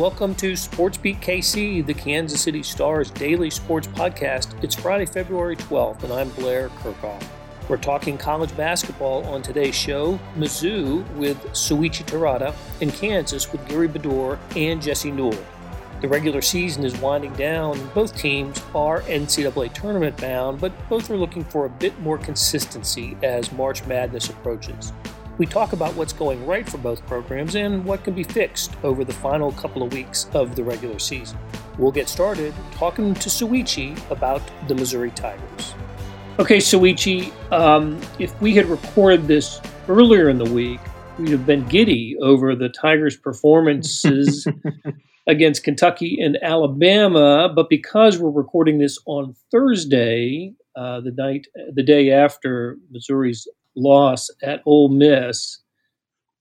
[0.00, 4.54] Welcome to Sports Beat KC, the Kansas City Stars daily sports podcast.
[4.64, 7.22] It's Friday, February 12th, and I'm Blair Kerkhoff.
[7.68, 13.88] We're talking college basketball on today's show Mizzou with Souichi Terada, and Kansas with Gary
[13.88, 15.44] Bedore and Jesse Newell.
[16.00, 17.78] The regular season is winding down.
[17.88, 23.18] Both teams are NCAA tournament bound, but both are looking for a bit more consistency
[23.22, 24.94] as March Madness approaches.
[25.40, 29.04] We talk about what's going right for both programs and what can be fixed over
[29.04, 31.38] the final couple of weeks of the regular season.
[31.78, 35.74] We'll get started talking to Souichi about the Missouri Tigers.
[36.38, 40.80] Okay, Souichi, um, if we had recorded this earlier in the week,
[41.18, 44.46] we'd have been giddy over the Tigers' performances
[45.26, 47.50] against Kentucky and Alabama.
[47.56, 54.30] But because we're recording this on Thursday, uh, the night, the day after Missouri's loss
[54.42, 55.58] at Ole Miss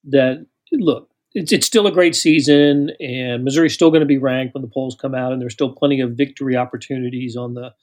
[0.06, 4.54] that look, it's it's still a great season, and Missouri's still going to be ranked
[4.54, 7.74] when the polls come out, and there's still plenty of victory opportunities on the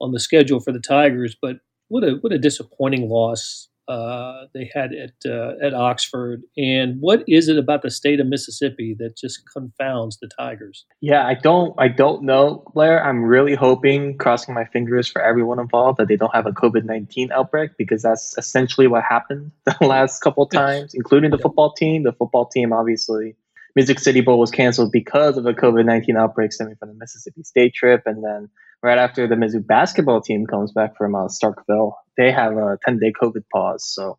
[0.00, 1.36] on the schedule for the Tigers.
[1.40, 1.58] But
[1.88, 6.42] what a what a disappointing loss uh, they had at uh, at Oxford.
[6.56, 10.86] And what is it about the state of Mississippi that just confounds the Tigers?
[11.00, 13.04] Yeah, I don't I don't know, Blair.
[13.04, 16.84] I'm really hoping, crossing my fingers for everyone involved, that they don't have a COVID
[16.84, 22.04] nineteen outbreak because that's essentially what happened the last couple times, including the football team.
[22.04, 23.36] The football team, obviously.
[23.74, 27.42] Music City Bowl was canceled because of a COVID 19 outbreak stemming from the Mississippi
[27.42, 28.02] State trip.
[28.04, 28.50] And then
[28.82, 32.98] right after the Mizzou basketball team comes back from uh, Starkville, they have a 10
[32.98, 33.84] day COVID pause.
[33.86, 34.18] So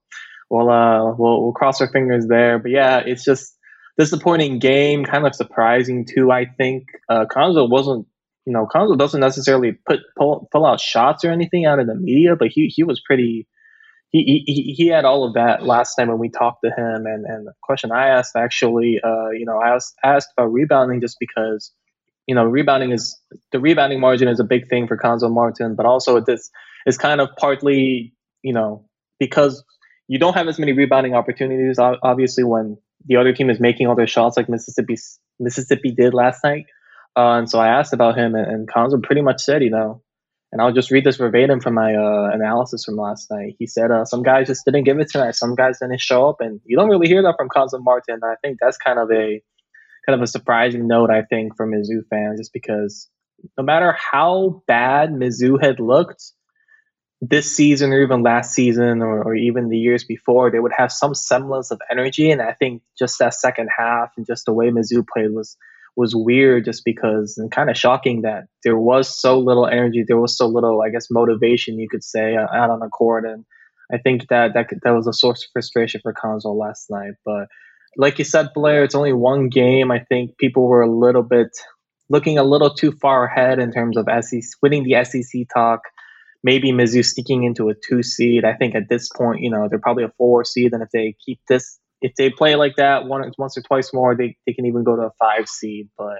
[0.49, 2.59] we'll, uh, we'll, we'll cross our fingers there.
[2.59, 3.55] But yeah, it's just
[3.97, 6.85] disappointing game, kind of surprising too, I think.
[7.09, 8.07] Uh, Cuonzo wasn't,
[8.45, 11.95] you know, Cuonzo doesn't necessarily put pull, pull out shots or anything out of the
[11.95, 13.47] media, but he, he was pretty.
[14.09, 17.25] He, he, he had all of that last time when we talked to him and,
[17.25, 21.71] and the question I asked actually uh, you know I asked about rebounding just because
[22.27, 23.19] you know, rebounding is
[23.51, 26.49] the rebounding margin is a big thing for Cuonzo Martin, but also this
[26.85, 28.85] is kind of partly, you know,
[29.19, 29.63] because
[30.07, 31.77] you don't have as many rebounding opportunities.
[31.79, 34.95] Obviously, when the other team is making all their shots, like Mississippi
[35.39, 36.65] Mississippi did last night.
[37.15, 40.01] Uh, and so I asked about him, and, and Cuonzo pretty much said, you know,
[40.51, 43.55] and I'll just read this verbatim from my uh, analysis from last night.
[43.59, 45.35] He said, uh, "Some guys just didn't give it tonight.
[45.35, 48.19] Some guys didn't show up, and you don't really hear that from Cuonzo Martin.
[48.23, 49.41] I think that's kind of a
[50.05, 53.09] kind of a surprising note, I think, for Mizzou fans, just because
[53.57, 56.23] no matter how bad Mizzou had looked
[57.21, 60.91] this season or even last season or, or even the years before, they would have
[60.91, 62.31] some semblance of energy.
[62.31, 65.57] And I think just that second half and just the way Mizzou played was
[65.95, 70.19] was weird just because and kind of shocking that there was so little energy, there
[70.19, 73.25] was so little, I guess, motivation you could say uh, out on the court.
[73.25, 73.45] And
[73.93, 77.13] I think that that, that was a source of frustration for Cuonzo last night.
[77.23, 77.47] But
[77.97, 79.91] like you said, Blair, it's only one game.
[79.91, 81.49] I think people were a little bit
[82.09, 85.81] looking a little too far ahead in terms of SEC winning the SEC talk.
[86.43, 88.43] Maybe Mizzou sneaking into a two seed.
[88.43, 91.15] I think at this point, you know, they're probably a four seed, and if they
[91.25, 94.65] keep this, if they play like that one once or twice more, they, they can
[94.65, 95.89] even go to a five seed.
[95.97, 96.19] But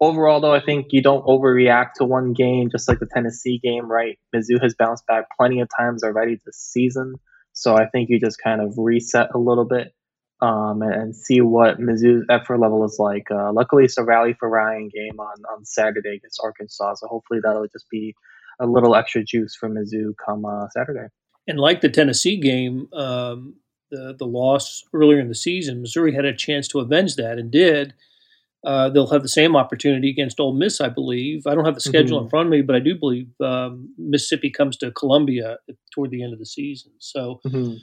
[0.00, 3.90] overall, though, I think you don't overreact to one game, just like the Tennessee game,
[3.90, 4.18] right?
[4.36, 7.14] Mizzou has bounced back plenty of times already this season,
[7.54, 9.94] so I think you just kind of reset a little bit
[10.40, 13.30] um, and see what Mizzou's effort level is like.
[13.30, 17.40] Uh, luckily, it's a rally for Ryan game on, on Saturday against Arkansas, so hopefully
[17.42, 18.14] that'll just be
[18.60, 21.08] a little extra juice for Mizzou come uh, Saturday.
[21.46, 23.54] And like the Tennessee game, um,
[23.90, 27.50] the the loss earlier in the season, Missouri had a chance to avenge that and
[27.50, 27.94] did.
[28.64, 31.46] Uh, they'll have the same opportunity against Ole Miss, I believe.
[31.46, 32.24] I don't have the schedule mm-hmm.
[32.24, 35.58] in front of me, but I do believe um, Mississippi comes to Columbia
[35.94, 36.92] toward the end of the season.
[36.98, 37.74] So, mm-hmm.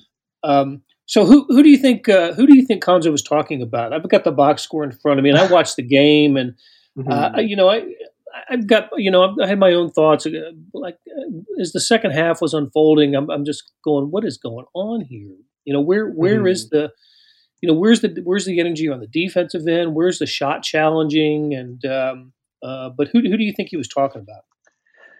[0.44, 0.82] um,
[1.12, 3.92] so who who do you think uh, who do you think Cuonzo was talking about?
[3.92, 6.54] I've got the box score in front of me, and I watched the game, and
[6.98, 7.12] mm-hmm.
[7.12, 7.84] uh, you know I
[8.50, 10.26] I've got you know I had my own thoughts.
[10.26, 10.98] Uh, like
[11.60, 15.36] as the second half was unfolding, I'm I'm just going, what is going on here?
[15.66, 16.48] You know where where mm-hmm.
[16.48, 16.94] is the
[17.60, 19.94] you know where's the where's the energy on the defensive end?
[19.94, 21.54] Where's the shot challenging?
[21.54, 22.32] And um,
[22.64, 24.46] uh, but who who do you think he was talking about?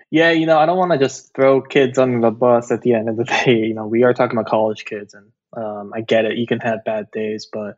[0.10, 2.94] Yeah, you know, I don't want to just throw kids under the bus at the
[2.94, 3.58] end of the day.
[3.58, 6.38] You know, we are talking about college kids, and um, I get it.
[6.38, 7.76] You can have bad days, but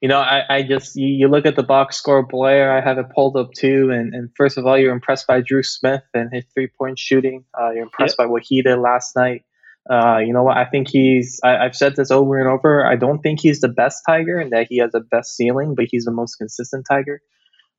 [0.00, 2.76] you know, I, I just you, you, look at the box score, Blair.
[2.76, 5.62] I have it pulled up too, and, and first of all, you're impressed by Drew
[5.62, 7.44] Smith and his three point shooting.
[7.58, 8.26] Uh, you're impressed yep.
[8.26, 9.44] by what he did last night.
[9.90, 10.56] Uh, you know what?
[10.56, 11.40] I think he's.
[11.42, 12.86] I, have said this over and over.
[12.86, 15.86] I don't think he's the best Tiger, and that he has the best ceiling, but
[15.90, 17.20] he's the most consistent Tiger.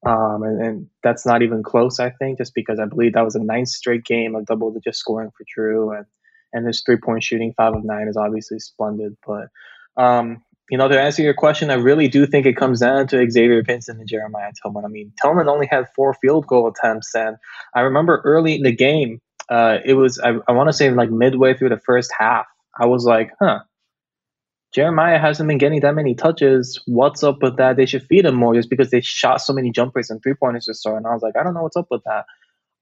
[0.05, 3.35] Um, and, and, that's not even close, I think, just because I believe that was
[3.35, 6.05] a ninth straight game of double digit scoring for Drew, And,
[6.53, 9.17] and his three point shooting, five of nine, is obviously splendid.
[9.25, 9.47] But
[10.01, 13.29] um, you know, to answer your question, I really do think it comes down to
[13.29, 14.85] Xavier Pinson and Jeremiah Tilmon.
[14.85, 17.37] I mean, Tilmon only had four field goal attempts, and
[17.73, 19.19] I remember early in the game,
[19.49, 22.45] uh, it was I, I want to say like midway through the first half,
[22.79, 23.59] I was like, huh,
[24.73, 26.79] Jeremiah hasn't been getting that many touches.
[26.85, 27.75] What's up with that?
[27.75, 30.65] They should feed him more just because they shot so many jumpers and three pointers
[30.65, 30.97] to start.
[30.97, 32.25] And I was like, I don't know what's up with that.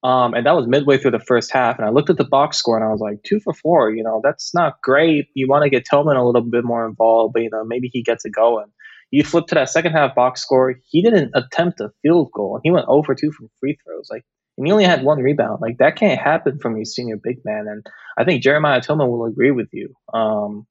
[0.04, 1.78] Um, and that was midway through the first half.
[1.78, 3.92] And I looked at the box score and I was like, two for four.
[3.92, 5.28] You know, that's not great.
[5.34, 8.04] You want to get Tilmon a little bit more involved, but, you know, maybe he
[8.04, 8.68] gets it going.
[9.10, 10.76] You flip to that second half box score.
[10.86, 12.60] He didn't attempt a field goal.
[12.64, 14.10] He went over 2 from free throws.
[14.12, 14.24] Like,
[14.58, 15.62] and he only had one rebound.
[15.62, 17.68] Like, that can't happen from your senior big man.
[17.68, 17.86] And
[18.18, 19.94] I think Jeremiah Tilmon will agree with you.
[20.14, 20.68] Um,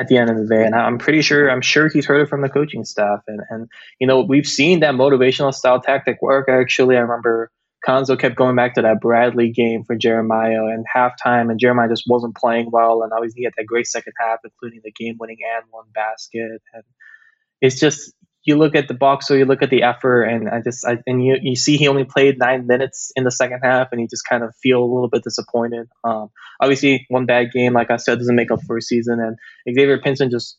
[0.00, 0.64] at the end of the day.
[0.64, 3.20] And I'm pretty sure, I'm sure he's heard it from the coaching staff.
[3.26, 3.68] And, and
[4.00, 6.48] you know, we've seen that motivational style tactic work.
[6.48, 7.50] Actually, I remember
[7.86, 12.04] Cuonzo kept going back to that Bradley game for Jeremiah and halftime, and Jeremiah just
[12.06, 13.02] wasn't playing well.
[13.02, 16.62] And obviously, he had that great second half, including the game winning and one basket.
[16.72, 16.84] And
[17.60, 18.12] it's just,
[18.44, 20.98] you look at the box or you look at the effort, and I just I,
[21.06, 24.06] and you you see he only played nine minutes in the second half, and you
[24.08, 25.88] just kind of feel a little bit disappointed.
[26.04, 26.30] Um,
[26.60, 29.20] obviously, one bad game, like I said, doesn't make up for a season.
[29.20, 29.36] And
[29.74, 30.58] Xavier Pinson just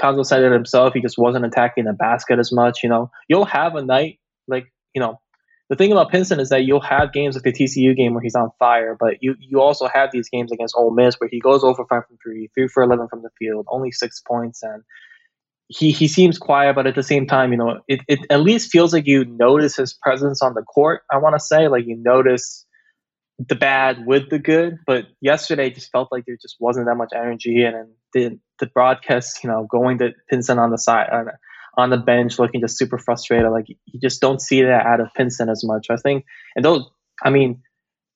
[0.00, 0.94] Cuonzo said it himself.
[0.94, 2.82] He just wasn't attacking the basket as much.
[2.82, 5.20] You know, you'll have a night like you know.
[5.68, 8.34] The thing about Pinson is that you'll have games like the TCU game where he's
[8.34, 11.62] on fire, but you, you also have these games against Ole Miss where he goes
[11.62, 14.82] over five from three, three for eleven from the field, only six points, and
[15.68, 18.70] he he seems quiet, but at the same time, you know, it, it at least
[18.70, 21.02] feels like you notice his presence on the court.
[21.12, 22.64] I want to say, like you notice
[23.38, 24.78] the bad with the good.
[24.86, 29.44] But yesterday just felt like there just wasn't that much energy, and, the the broadcast,
[29.44, 31.10] you know, going to Pinson on the side
[31.78, 33.50] on the bench, looking just super frustrated.
[33.52, 35.86] Like you just don't see that out of Pinson as much.
[35.90, 36.24] I think,
[36.56, 36.82] and those,
[37.22, 37.62] I mean,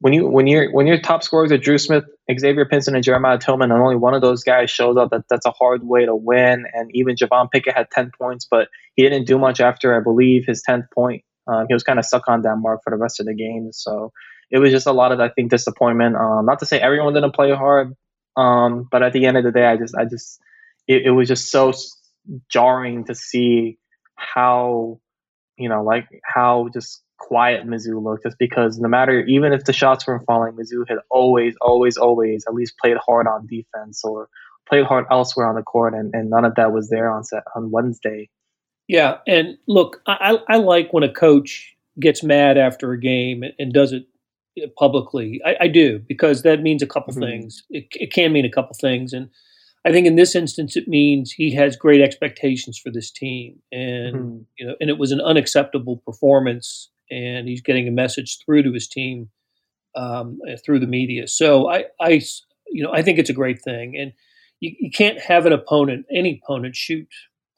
[0.01, 3.39] when you when you're when your top scorers are Drew Smith, Xavier Pinson, and Jeremiah
[3.39, 6.15] Tilmon, and only one of those guys shows up, that that's a hard way to
[6.15, 6.65] win.
[6.73, 8.67] And even Javon Pickett had ten points, but
[8.97, 11.23] he didn't do much after I believe his tenth point.
[11.47, 13.69] Um, he was kind of stuck on that mark for the rest of the game.
[13.73, 14.13] So
[14.51, 16.17] it was just a lot of I think disappointment.
[16.17, 17.95] Um, not to say everyone didn't play hard,
[18.37, 20.41] um, but at the end of the day, I just I just
[20.89, 21.73] it, it was just so
[22.49, 23.79] jarring to see
[24.15, 25.01] how
[25.57, 29.73] you know like how just quiet Mizzou looked just because no matter even if the
[29.73, 34.29] shots weren't falling, Mizzou had always, always, always at least played hard on defense or
[34.69, 37.45] played hard elsewhere on the court, and, and none of that was there on set
[37.55, 38.29] on Wednesday.
[38.89, 43.73] Yeah, and look, I, I like when a coach gets mad after a game and
[43.73, 44.07] does it
[44.77, 45.41] publicly.
[45.45, 47.23] I, I do because that means a couple mm-hmm.
[47.23, 47.63] things.
[47.71, 49.31] It, it can mean a couple things, and
[49.85, 54.17] I think in this instance it means he has great expectations for this team, and
[54.17, 54.39] mm-hmm.
[54.59, 58.73] you know, and it was an unacceptable performance and he's getting a message through to
[58.73, 59.29] his team
[59.95, 61.29] um, through the media.
[61.29, 62.23] So I, I,
[62.69, 64.13] you know, I think it's a great thing, and
[64.61, 67.07] you, you can't have an opponent, any opponent, shoot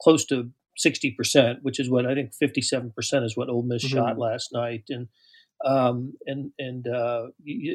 [0.01, 3.85] close to sixty percent, which is what I think fifty-seven percent is what Ole Miss
[3.85, 3.95] mm-hmm.
[3.95, 5.07] shot last night, and
[5.65, 7.27] um, and and uh,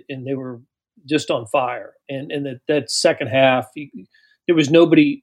[0.08, 0.61] and they were
[1.08, 3.69] just on fire, and and that that second half,
[4.50, 5.23] there was nobody,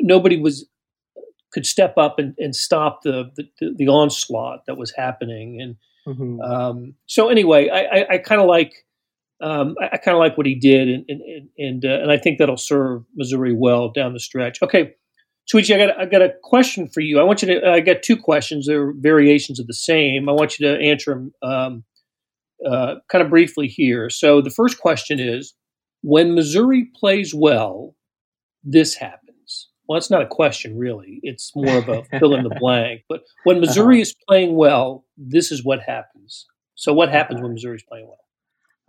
[0.00, 0.64] nobody was
[1.52, 5.60] could step up and, and stop the, the, the onslaught that was happening.
[5.60, 6.40] And mm-hmm.
[6.40, 8.84] um, so anyway, I, I, I kind of like
[9.40, 12.16] um, I, I kind of like what he did, and and and, uh, and I
[12.16, 14.62] think that'll serve Missouri well down the stretch.
[14.62, 14.94] Okay,
[15.52, 17.18] Souichi, I got I got a question for you.
[17.18, 17.68] I want you to.
[17.68, 18.66] I got two questions.
[18.66, 20.28] They're variations of the same.
[20.28, 21.84] I want you to answer them um,
[22.66, 24.08] uh, kind of briefly here.
[24.08, 25.52] So the first question is:
[26.02, 27.96] When Missouri plays well,
[28.64, 29.24] this happens
[29.86, 31.20] well, it's not a question really.
[31.22, 33.02] It's more of a fill in the blank.
[33.08, 34.02] But when Missouri uh-huh.
[34.02, 36.46] is playing well, this is what happens.
[36.74, 38.18] So what happens when Missouri is playing well?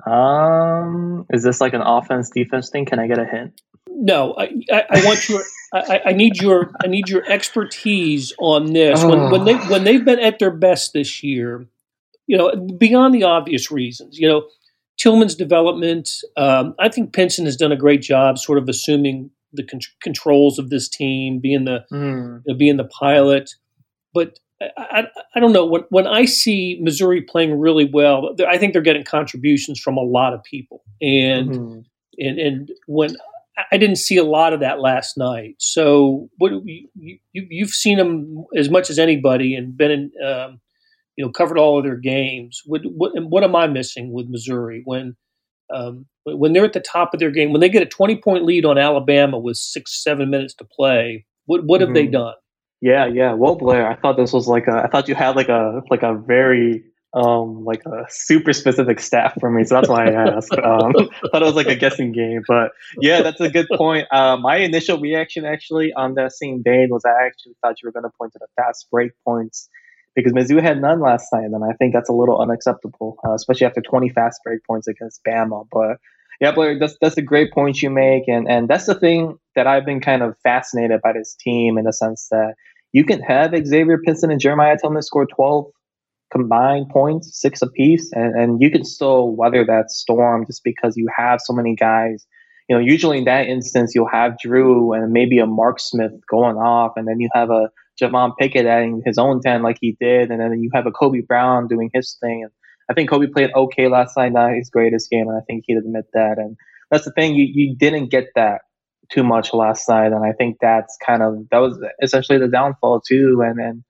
[0.08, 2.86] Um, is this like an offense defense thing?
[2.86, 3.60] Can I get a hint?
[3.90, 5.42] No, I, I, I want your.
[5.74, 6.72] I, I, need your.
[6.84, 9.04] I need your expertise on this.
[9.04, 11.66] When, when they when they've been at their best this year,
[12.28, 14.48] you know, beyond the obvious reasons, you know,
[14.98, 16.22] Tilmon's development.
[16.38, 20.60] Um, I think Pinson has done a great job, sort of assuming the con- controls
[20.60, 22.42] of this team, being the mm.
[22.46, 23.52] you know, being the pilot.
[24.14, 28.58] But I, I, I, don't know when when I see Missouri playing really well, I
[28.58, 31.80] think they're getting contributions from a lot of people, and mm-hmm.
[32.20, 33.16] and and when
[33.72, 35.56] I didn't see a lot of that last night.
[35.60, 36.90] So what you,
[37.32, 40.12] you have seen them as much as anybody and been in.
[40.26, 40.62] Um,
[41.18, 42.62] you know, covered all of their games.
[42.66, 45.16] What, what, what am I missing with Missouri when
[45.74, 48.46] um, when they're at the top of their game, when they get a 20 point
[48.46, 51.94] lead on Alabama with six, seven minutes to play, what, what have mm-hmm.
[51.96, 52.34] they done?
[52.82, 53.34] Yeah, yeah.
[53.34, 56.04] Well, Blair, I thought this was like a, I thought you had like a, like
[56.04, 56.84] a very
[57.16, 60.54] um, like a super specific stat for me, so that's why I asked.
[60.66, 60.94] Um,
[61.32, 64.08] thought it was like a guessing game, but yeah, that's a good point.
[64.12, 67.92] Uh, my initial reaction actually on that same day was I actually thought you were
[67.92, 69.70] going to point to the fast break points
[70.16, 73.68] because Mizzou had none last night, and I think that's a little unacceptable, uh, especially
[73.68, 75.68] after 20 fast break points against Bama.
[75.72, 75.98] But
[76.42, 79.68] yeah, Blair, that's that's a great point you make, and and that's the thing that
[79.68, 82.56] I've been kind of fascinated by this team in the sense that
[82.94, 85.66] you can have Xavier Pinson and Jeremiah Tilmon score 12
[86.32, 91.08] combined points, six apiece, and, and you can still weather that storm just because you
[91.16, 92.26] have so many guys.
[92.68, 96.58] You know, usually in that instance, you'll have Drew and maybe a Mark Smith going
[96.58, 97.70] off, and then you have a
[98.02, 101.22] Javon Pickett adding his own 10 like he did, and then you have a Kobe
[101.22, 102.44] Brown doing his thing.
[102.44, 102.52] And
[102.90, 105.78] I think Kobe played okay last night, not his greatest game, and I think he'd
[105.78, 106.38] admit that.
[106.38, 106.58] And
[106.92, 108.62] that's the thing, you, you didn't get that
[109.12, 113.02] too much last night, and I think that's kind of that was essentially the downfall
[113.02, 113.42] too.
[113.46, 113.84] And then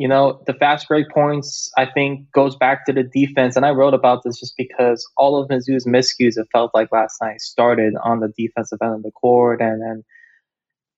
[0.00, 3.54] you know, the fast break points, I think, goes back to the defense.
[3.54, 7.20] And I wrote about this just because all of Mizzou's miscues, it felt like last
[7.20, 9.60] night, started on the defensive end of the court.
[9.60, 10.04] And then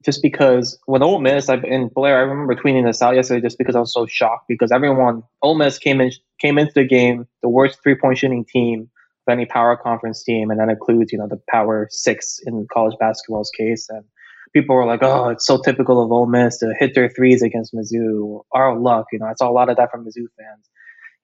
[0.04, 3.59] just because when Ole Miss, I've, and Blair, I remember tweeting this out yesterday just
[3.59, 7.26] because I was so shocked because everyone, Ole Miss came in, came into the game,
[7.42, 8.90] the worst three point shooting team
[9.26, 10.50] of any power conference team.
[10.50, 13.88] And that includes, you know, the power six in college basketball's case.
[13.88, 14.04] And
[14.52, 17.75] people were like, "Oh, it's so typical of Ole Miss to hit their threes against
[17.75, 18.42] Mizzou.
[18.52, 20.68] Our luck, you know." I saw a lot of that from Mizzou fans.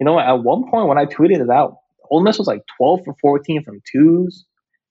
[0.01, 1.79] You know, at one point when I tweeted it out,
[2.11, 4.45] Ole Miss was like 12 for 14 from twos.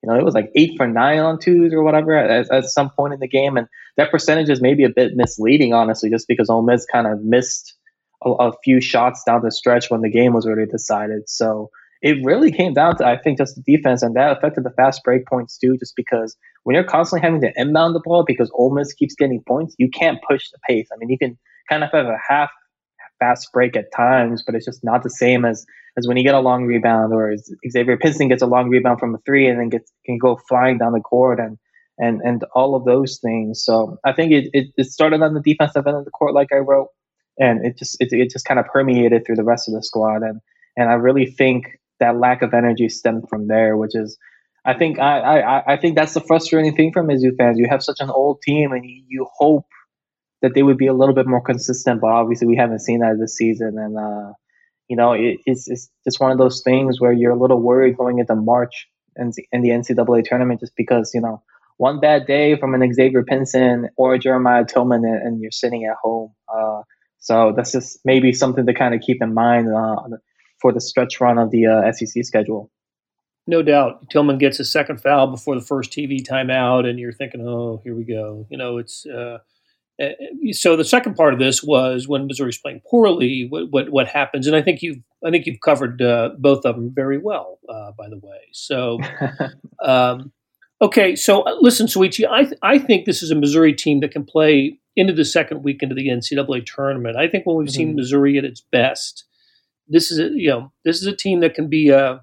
[0.07, 3.13] Know, it was like eight for nine on twos or whatever at, at some point
[3.13, 6.61] in the game, and that percentage is maybe a bit misleading, honestly, just because Ole
[6.61, 7.75] Miss kind of missed
[8.23, 11.29] a, a few shots down the stretch when the game was already decided.
[11.29, 11.69] So
[12.01, 15.03] it really came down to I think just the defense, and that affected the fast
[15.03, 18.73] break points too, just because when you're constantly having to inbound the ball because Ole
[18.73, 20.87] Miss keeps getting points, you can't push the pace.
[20.93, 21.37] I mean, you can
[21.69, 22.49] kind of have a half
[23.19, 25.65] fast break at times, but it's just not the same as
[25.97, 27.35] as when you get a long rebound or
[27.69, 30.77] Xavier Pinson gets a long rebound from a three and then gets can go flying
[30.77, 31.57] down the court and
[31.97, 33.63] and and all of those things.
[33.63, 36.49] So I think it, it, it started on the defensive end of the court, like
[36.53, 36.89] I wrote,
[37.39, 40.21] and it just it, it just kind of permeated through the rest of the squad.
[40.21, 40.39] And
[40.77, 44.17] and I really think that lack of energy stemmed from there, which is,
[44.63, 47.57] I think, I, I, I think that's the frustrating thing for Mizzou fans.
[47.57, 49.65] You have such an old team, and you, you hope
[50.43, 53.17] that they would be a little bit more consistent, but obviously we haven't seen that
[53.19, 54.33] this season, and uh,
[54.87, 57.97] you know, it, it's it's just one of those things where you're a little worried
[57.97, 61.41] going into March and in the NCAA tournament, just because you know
[61.77, 65.95] one bad day from an Xavier Pinson or Jeremiah Tilmon and, and you're sitting at
[66.01, 66.33] home.
[66.53, 66.81] Uh,
[67.19, 69.95] so that's just maybe something to kind of keep in mind uh,
[70.59, 72.71] for the stretch run of the uh, SEC schedule.
[73.45, 77.41] No doubt, Tilmon gets a second foul before the first TV timeout, and you're thinking,
[77.47, 79.37] "Oh, here we go." You know, it's uh,
[80.51, 80.75] so.
[80.75, 83.47] The second part of this was when Missouri's playing poorly.
[83.49, 84.47] What what, what happens?
[84.47, 87.91] And I think you've I think you've covered uh, both of them very well, uh,
[87.97, 88.39] by the way.
[88.51, 88.99] So,
[89.83, 90.31] um,
[90.81, 91.15] okay.
[91.15, 94.25] So uh, listen, Souichi, I th- I think this is a Missouri team that can
[94.25, 97.17] play into the second week into the NCAA tournament.
[97.17, 97.75] I think when we've mm-hmm.
[97.75, 99.25] seen Missouri at its best
[99.87, 102.17] this is a, you know this is a team that can be uh,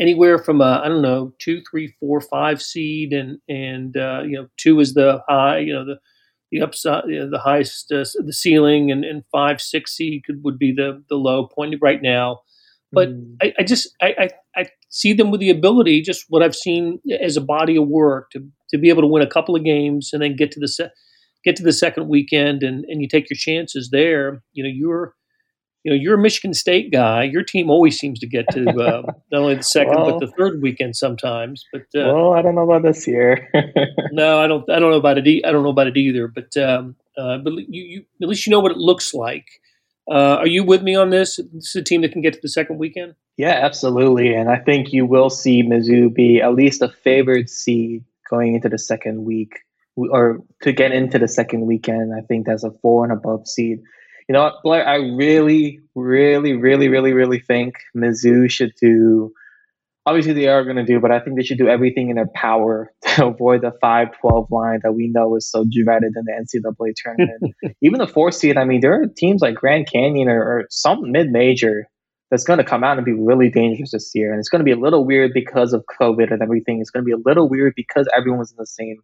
[0.00, 4.36] anywhere from a I don't know two, three, four, five seed, and and uh, you
[4.36, 5.98] know two is the high, you know the
[6.54, 10.44] the upside, you know, the highest, uh, the ceiling, and, and five, six seed could,
[10.44, 12.40] would be the the low point right now.
[12.92, 13.36] But mm.
[13.42, 17.00] I, I, just I, I, I see them with the ability, just what I've seen
[17.20, 20.10] as a body of work to to be able to win a couple of games
[20.12, 20.90] and then get to the se-
[21.44, 24.40] get to the second weekend and and you take your chances there.
[24.52, 25.14] You know you're
[25.84, 27.24] you know, you're a Michigan State guy.
[27.24, 30.32] Your team always seems to get to uh, not only the second well, but the
[30.32, 31.64] third weekend sometimes.
[31.72, 33.48] But uh, well, I don't know about this year.
[34.12, 34.68] no, I don't.
[34.70, 35.26] I don't know about it.
[35.26, 36.26] E- I don't know about it either.
[36.26, 39.46] But um, uh, but you, you at least you know what it looks like.
[40.10, 41.36] Uh, are you with me on this?
[41.36, 43.14] This is a team that can get to the second weekend.
[43.36, 44.34] Yeah, absolutely.
[44.34, 48.68] And I think you will see Mizzou be at least a favored seed going into
[48.68, 49.60] the second week,
[49.96, 52.14] or to get into the second weekend.
[52.14, 53.80] I think that's a four and above seed
[54.28, 54.86] you know what, Blair?
[54.86, 59.32] I really, really, really, really, really think Mizzou should do.
[60.06, 62.28] Obviously, they are going to do, but I think they should do everything in their
[62.34, 66.94] power to avoid the 5-12 line that we know is so dreaded in the NCAA
[66.96, 67.54] tournament.
[67.82, 71.10] Even the four seed, I mean, there are teams like Grand Canyon or, or some
[71.10, 71.88] mid-major
[72.30, 74.32] that's going to come out and be really dangerous this year.
[74.32, 76.80] And it's going to be a little weird because of COVID and everything.
[76.80, 78.96] It's going to be a little weird because everyone's in the same,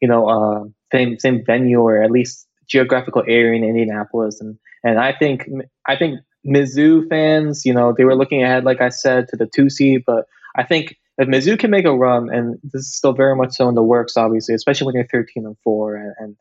[0.00, 4.98] you know, uh, same same venue or at least geographical area in Indianapolis, and and
[4.98, 5.48] I think
[5.86, 9.46] I think Mizzou fans, you know, they were looking ahead, like I said, to the
[9.46, 13.12] two seed, but I think if Mizzou can make a run, and this is still
[13.12, 16.36] very much so in the works, obviously, especially when you're 13 and four, and, and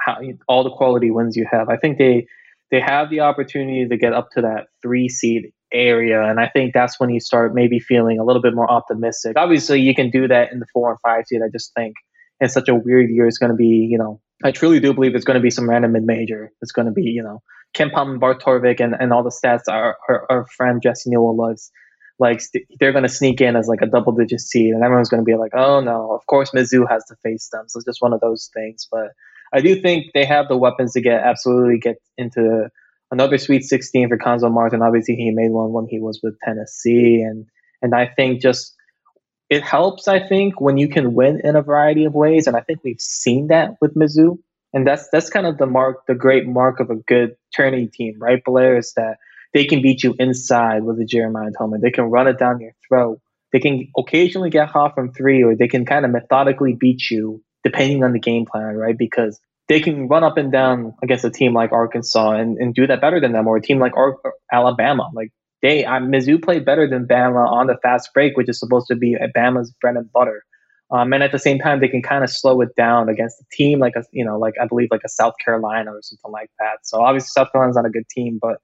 [0.00, 0.18] how,
[0.48, 2.26] all the quality wins you have, I think they
[2.70, 6.22] they have the opportunity to get up to that three seed area.
[6.22, 9.34] And I think that's when you start maybe feeling a little bit more optimistic.
[9.36, 11.42] Obviously, you can do that in the four and five seed.
[11.44, 11.94] I just think
[12.40, 15.14] in such a weird year, it's going to be, you know, I truly do believe
[15.14, 16.52] it's going to be some random mid major.
[16.60, 17.42] It's going to be, you know,
[17.74, 21.36] KenPom and Bart Torvik and, and all the stats our, our, our friend Jesse Newell
[21.36, 21.70] loves.
[22.18, 22.40] Like
[22.80, 25.24] they're going to sneak in as like a double digit seed, and everyone's going to
[25.24, 28.14] be like, "Oh no, of course Mizzou has to face them." So it's just one
[28.14, 28.88] of those things.
[28.90, 29.08] But
[29.52, 32.70] I do think they have the weapons to get absolutely get into
[33.10, 34.80] another Sweet 16 for Cuonzo Martin.
[34.80, 37.44] Obviously, he made one when he was with Tennessee, and
[37.82, 38.74] and I think just
[39.48, 40.08] it helps.
[40.08, 43.00] I think when you can win in a variety of ways, and I think we've
[43.00, 44.38] seen that with Mizzou,
[44.72, 48.16] and that's that's kind of the mark, the great mark of a good tourney team,
[48.18, 48.42] right?
[48.44, 49.18] Blair is that
[49.54, 51.80] they can beat you inside with a Jeremiah Tilmon.
[51.80, 53.20] They can run it down your throat.
[53.52, 57.42] They can occasionally get hot from three, or they can kind of methodically beat you
[57.64, 58.98] depending on the game plan, right?
[58.98, 62.86] Because they can run up and down against a team like Arkansas and, and do
[62.86, 64.18] that better than them, or a team like Ar-
[64.52, 65.10] Alabama.
[65.14, 65.32] Like
[65.62, 68.96] they, uh, Mizzou played better than Bama on the fast break, which is supposed to
[68.96, 70.44] be Bama's bread and butter.
[70.90, 73.44] Um, and at the same time, they can kind of slow it down against a
[73.50, 76.50] team like a, you know, like I believe like a South Carolina or something like
[76.60, 76.78] that.
[76.84, 78.58] So obviously South Carolina's not a good team, but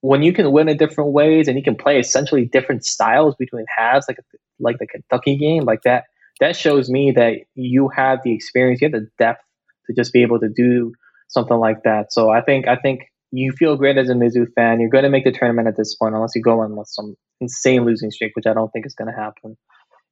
[0.00, 3.66] when you can win in different ways and you can play essentially different styles between
[3.76, 4.18] halves, like
[4.58, 6.04] like the Kentucky game, like that,
[6.40, 9.42] that shows me that you have the experience, you have the depth
[9.86, 10.92] to just be able to do
[11.28, 12.12] something like that.
[12.12, 14.80] So I think I think you feel great as a Mizzou fan.
[14.80, 17.16] You're going to make the tournament at this point, unless you go on with some
[17.40, 19.56] insane losing streak, which I don't think is going to happen.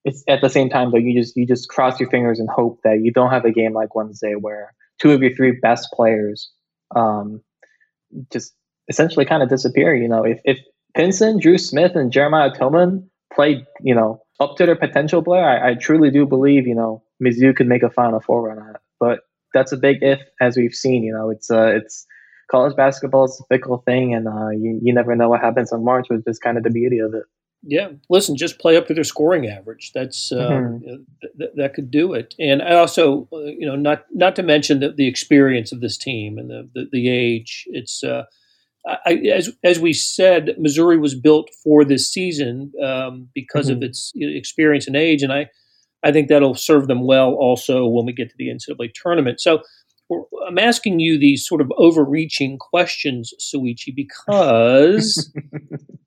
[0.04, 2.80] It's at the same time though, you just you just cross your fingers and hope
[2.84, 6.50] that you don't have a game like Wednesday where two of your three best players
[6.94, 7.42] um,
[8.32, 8.54] just
[8.88, 9.94] essentially kind of disappear.
[9.94, 10.58] You know, if if
[10.96, 15.70] Pinson, Drew Smith, and Jeremiah Tilmon played, you know, up to their potential, Blair, I,
[15.70, 18.80] I truly do believe, you know, Mizzou could make a Final Four run at it.
[19.00, 19.20] But
[19.52, 21.02] that's a big if, as we've seen.
[21.02, 22.06] You know, it's uh, it's
[22.50, 25.84] college basketball is a fickle thing, and uh, you you never know what happens in
[25.84, 27.24] March, which is kind of the beauty of it.
[27.62, 29.90] Yeah, listen, just play up to their scoring average.
[29.92, 30.94] That's uh, mm-hmm.
[31.38, 32.34] th- that could do it.
[32.38, 35.98] And I also, uh, you know, not not to mention the, the experience of this
[35.98, 37.64] team and the the, the age.
[37.66, 38.24] It's uh,
[38.86, 43.78] I, as as we said, Missouri was built for this season um, because mm-hmm.
[43.78, 45.48] of its experience and age, and I
[46.04, 49.40] I think that'll serve them well also when we get to the NCAA tournament.
[49.40, 49.62] So
[50.46, 55.32] I'm asking you these sort of overreaching questions, Souichi, because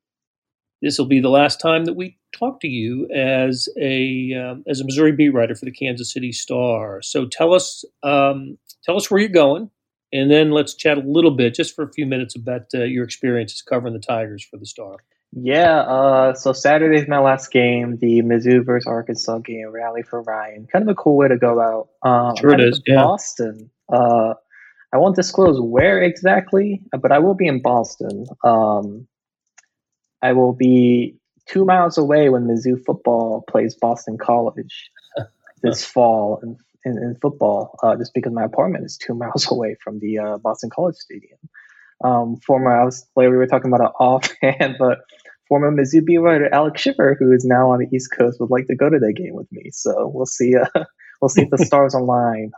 [0.81, 4.79] this will be the last time that we talk to you as a um, as
[4.79, 7.01] a Missouri beat writer for the Kansas City Star.
[7.01, 9.69] So tell us um, tell us where you're going,
[10.11, 13.03] and then let's chat a little bit, just for a few minutes, about uh, your
[13.03, 14.97] experiences covering the Tigers for the Star.
[15.33, 20.67] Yeah, uh, so Saturday's my last game, the Mizzou versus Arkansas game, Rally for Ryan.
[20.69, 21.87] Kind of a cool way to go out.
[22.07, 22.81] Um, sure it is.
[22.85, 23.03] Yeah.
[23.03, 23.69] Boston.
[23.91, 24.33] Uh,
[24.93, 28.25] I won't disclose where exactly, but I will be in Boston.
[28.43, 29.07] Um,
[30.21, 34.89] I will be two miles away when Mizzou football plays Boston College
[35.63, 39.75] this fall in, in, in football, uh, just because my apartment is two miles away
[39.83, 41.39] from the uh, Boston College Stadium.
[42.03, 44.99] Um, former, I was we were talking about it offhand, but
[45.47, 48.67] former Mizzou beat writer Alex Schiffer, who is now on the East Coast, would like
[48.67, 49.69] to go to that game with me.
[49.71, 50.55] So we'll see.
[50.55, 50.85] Uh,
[51.21, 52.51] we'll see if the stars align.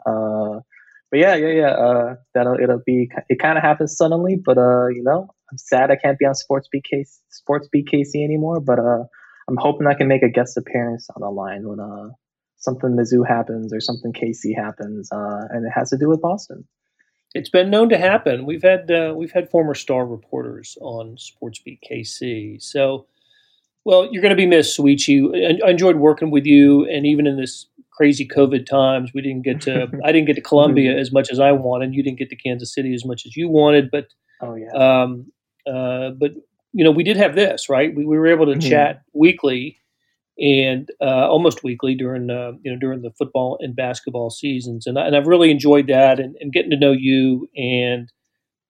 [1.13, 1.71] But yeah, yeah, yeah.
[1.73, 3.07] Uh, that'll it'll be.
[3.29, 6.33] It kind of happens suddenly, but uh, you know, I'm sad I can't be on
[6.33, 8.59] Sports BK Sports BKC anymore.
[8.59, 9.03] But uh,
[9.47, 12.09] I'm hoping I can make a guest appearance on the line when uh
[12.57, 16.65] something Mizzou happens or something KC happens, uh, and it has to do with Boston
[17.35, 18.45] it's been known to happen.
[18.47, 22.61] We've had uh, we've had former star reporters on SportsBeat KC.
[22.61, 23.05] So,
[23.85, 25.61] well, you're going to be missed, Souichi.
[25.63, 29.61] I enjoyed working with you, and even in this crazy COVID times, we didn't get
[29.61, 31.93] to I didn't get to Columbia as much as I wanted.
[31.93, 34.07] You didn't get to Kansas City as much as you wanted, but
[34.41, 34.71] oh yeah.
[34.71, 35.31] Um,
[35.67, 36.31] uh, but
[36.73, 37.95] you know, we did have this right.
[37.95, 38.69] We, we were able to mm-hmm.
[38.69, 39.77] chat weekly
[40.39, 44.97] and uh, almost weekly during uh, you know during the football and basketball seasons, and,
[44.97, 47.49] I, and I've really enjoyed that and, and getting to know you.
[47.55, 48.11] And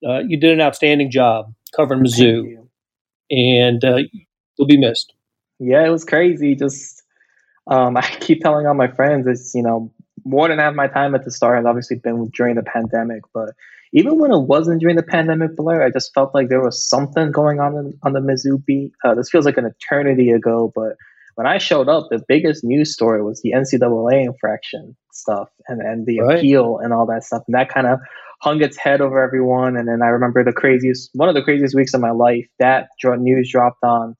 [0.07, 2.67] uh, you did an outstanding job covering Mizzou,
[3.31, 3.99] and uh,
[4.57, 5.13] you'll be missed.
[5.59, 6.55] Yeah, it was crazy.
[6.55, 6.92] Just
[7.67, 9.91] um, I keep telling all my friends, it's you know
[10.25, 13.49] more than half my time at the Star has obviously been during the pandemic, but
[13.93, 17.31] even when it wasn't during the pandemic, Blair, I just felt like there was something
[17.31, 18.91] going on in, on the Mizzou beat.
[19.03, 20.95] Uh, this feels like an eternity ago, but
[21.35, 26.05] when I showed up, the biggest news story was the NCAA infraction stuff and, and
[26.05, 26.39] the right.
[26.39, 27.43] appeal and all that stuff.
[27.47, 27.99] And that kind of
[28.41, 29.77] hung its head over everyone.
[29.77, 32.89] And then I remember the craziest, one of the craziest weeks of my life, that
[33.03, 34.15] news dropped on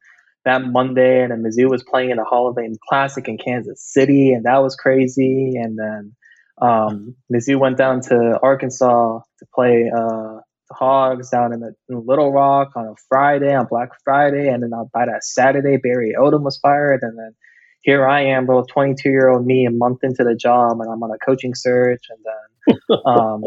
[0.46, 3.82] that Monday, and then Mizzou was playing in the Hall of Fame Classic in Kansas
[3.82, 5.56] City, and that was crazy.
[5.56, 6.16] And then
[6.62, 12.06] um, Mizzou went down to Arkansas to play uh, the Hogs down in, the, in
[12.06, 16.44] Little Rock on a Friday, on Black Friday, and then by that Saturday, Barry Odom
[16.44, 17.36] was fired, and then
[17.82, 21.04] here I am, bro, 22 year old me, a month into the job, and I'm
[21.04, 23.44] on a coaching search, and then, um,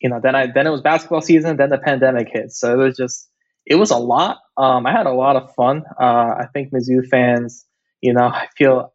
[0.00, 2.82] you know, then I then it was basketball season, then the pandemic hit, so it
[2.82, 3.28] was just
[3.66, 4.38] it was a lot.
[4.56, 5.82] Um, I had a lot of fun.
[6.00, 7.66] Uh, I think Mizzou fans,
[8.00, 8.92] you know, I feel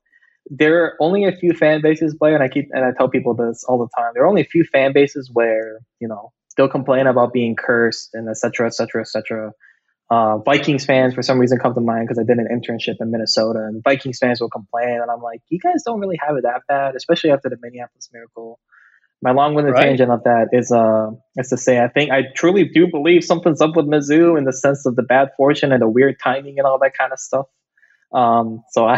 [0.50, 3.36] there are only a few fan bases, Blair, and I keep and I tell people
[3.36, 4.12] this all the time.
[4.14, 8.10] There are only a few fan bases where you know they'll complain about being cursed
[8.14, 8.68] and etc.
[8.68, 9.02] etc.
[9.02, 9.52] etc.
[10.44, 13.60] Vikings fans, for some reason, come to mind because I did an internship in Minnesota,
[13.60, 16.64] and Vikings fans will complain, and I'm like, you guys don't really have it that
[16.68, 18.60] bad, especially after the Minneapolis Miracle.
[19.24, 19.84] My long-winded right.
[19.84, 23.62] tangent of that is, uh, is to say, I think I truly do believe something's
[23.62, 26.66] up with Mizzou in the sense of the bad fortune and the weird timing and
[26.66, 27.46] all that kind of stuff.
[28.14, 28.96] Um, so I,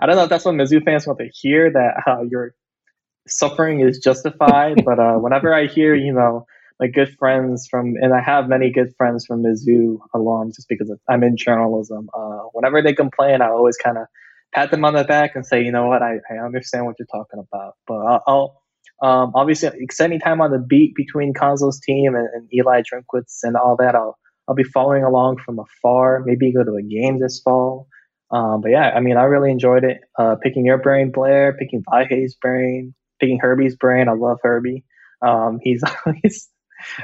[0.00, 2.54] I don't know if that's what Mizzou fans want to hear that uh, your
[3.26, 6.46] suffering is justified, but uh, whenever I hear, you know,
[6.80, 10.92] my good friends from, and I have many good friends from Mizzou alums just because
[11.08, 12.08] I'm in journalism.
[12.12, 14.06] Uh, whenever they complain, I always kind of
[14.52, 17.06] pat them on the back and say, you know what, I, I understand what you're
[17.06, 17.76] talking about.
[17.86, 18.61] But I'll, I'll
[19.02, 23.56] um, obviously exciting time on the beat between Cuonzo's team and, and, Eli Drinkwitz and
[23.56, 23.94] all that.
[23.94, 24.16] I'll
[24.48, 26.22] I'll be following along from afar.
[26.24, 27.88] Maybe go to a game this fall.
[28.30, 30.00] Um, but yeah, I mean, I really enjoyed it.
[30.18, 31.52] Uh, picking your brain, Blair.
[31.52, 32.94] Picking Vahe's brain.
[33.20, 34.08] Picking Herbie's brain.
[34.08, 34.84] I love Herbie.
[35.20, 36.48] Um, he's always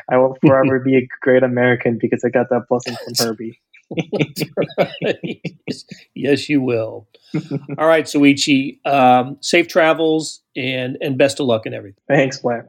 [0.08, 3.60] I will forever be a great American because I got that blessing from Herbie.
[4.78, 5.40] right.
[6.14, 7.08] yes, you will.
[7.78, 8.84] All right, Souichi.
[8.86, 12.02] Um, safe travels and and best of luck in everything.
[12.08, 12.68] Thanks, Blair.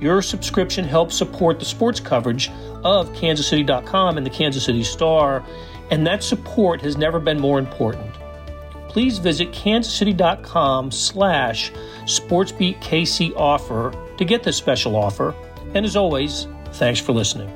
[0.00, 2.50] Your subscription helps support the sports coverage
[2.84, 5.44] of kansascity.com and the Kansas City Star,
[5.90, 8.14] and that support has never been more important.
[8.88, 11.72] Please visit kansascity.com slash
[12.04, 15.34] sportsbeatkc offer to get this special offer.
[15.74, 17.50] And as always, thanks for listening.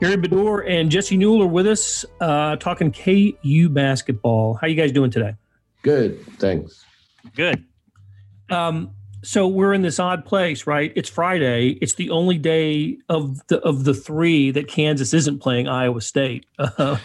[0.00, 4.54] Gary Bedore and Jesse Newell are with us uh, talking KU basketball.
[4.54, 5.34] How you guys doing today?
[5.82, 6.84] Good, thanks.
[7.34, 7.64] Good.
[8.50, 8.90] Um,
[9.22, 10.92] so we're in this odd place, right?
[10.94, 11.70] It's Friday.
[11.82, 16.46] It's the only day of the of the three that Kansas isn't playing Iowa State.
[16.58, 16.98] um,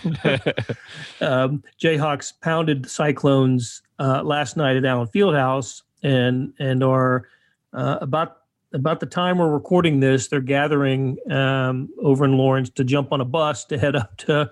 [1.82, 7.28] Jayhawks pounded the Cyclones uh, last night at Allen Fieldhouse, and and are
[7.74, 12.84] uh, about about the time we're recording this, they're gathering um, over in Lawrence to
[12.84, 14.50] jump on a bus to head up to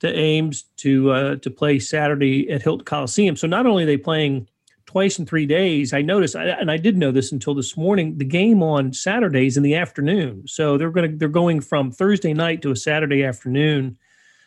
[0.00, 3.36] to Ames to uh, to play Saturday at Hilton Coliseum.
[3.36, 4.48] So not only are they playing
[4.96, 5.92] twice in three days.
[5.92, 8.16] I noticed, and I didn't know this until this morning.
[8.16, 12.62] The game on Saturdays in the afternoon, so they're going they're going from Thursday night
[12.62, 13.98] to a Saturday afternoon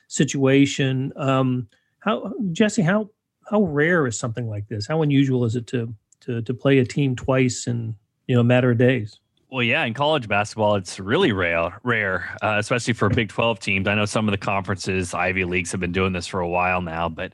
[0.08, 1.14] situation.
[1.18, 1.68] Um,
[2.00, 3.12] how Jesse, how
[3.48, 4.88] how rare is something like this?
[4.88, 8.44] How unusual is it to to to play a team twice in you know a
[8.44, 9.20] matter of days?
[9.52, 13.88] Well, yeah, in college basketball, it's really rare, rare, uh, especially for Big Twelve teams.
[13.88, 16.82] I know some of the conferences, Ivy leagues, have been doing this for a while
[16.82, 17.34] now, but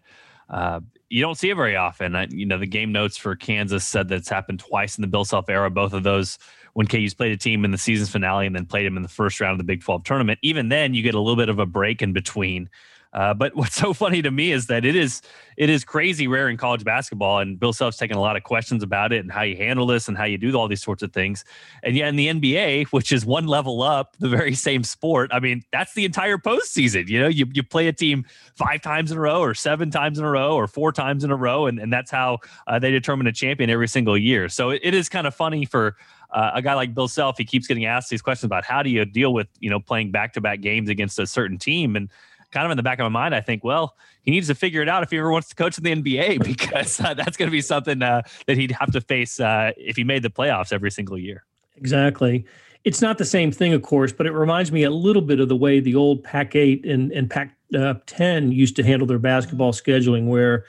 [0.49, 2.15] uh, you don't see it very often.
[2.15, 5.07] I, you know, the game notes for Kansas said that it's happened twice in the
[5.07, 5.69] Bill Self era.
[5.69, 6.37] Both of those
[6.73, 9.09] when KU's played a team in the season's finale and then played them in the
[9.09, 10.39] first round of the Big 12 tournament.
[10.41, 12.69] Even then, you get a little bit of a break in between
[13.15, 15.21] uh, but what's so funny to me is that it is
[15.57, 18.83] it is crazy rare in college basketball, and Bill Self's taking a lot of questions
[18.83, 21.13] about it and how you handle this and how you do all these sorts of
[21.13, 21.45] things.
[21.81, 25.39] And yet in the NBA, which is one level up, the very same sport, I
[25.39, 27.07] mean, that's the entire postseason.
[27.07, 28.25] You know, you, you play a team
[28.55, 31.31] five times in a row, or seven times in a row, or four times in
[31.31, 34.49] a row, and, and that's how uh, they determine a champion every single year.
[34.49, 35.95] So it, it is kind of funny for
[36.31, 37.37] uh, a guy like Bill Self.
[37.37, 40.11] He keeps getting asked these questions about how do you deal with you know playing
[40.11, 42.09] back to back games against a certain team and
[42.55, 44.81] kind of in the back of my mind, I think, well, he needs to figure
[44.81, 47.47] it out if he ever wants to coach in the NBA because uh, that's going
[47.47, 50.71] to be something uh, that he'd have to face uh, if he made the playoffs
[50.71, 51.43] every single year.
[51.75, 52.45] Exactly.
[52.85, 55.49] It's not the same thing, of course, but it reminds me a little bit of
[55.49, 59.19] the way the old Pac 8 and, and Pac uh, 10 used to handle their
[59.19, 60.63] basketball scheduling, where